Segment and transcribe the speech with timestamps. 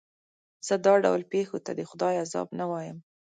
[0.67, 2.97] زه دا ډول پېښو ته د خدای عذاب نه وایم.